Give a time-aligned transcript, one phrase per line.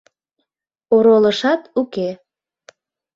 [0.95, 2.09] Оролышат уке.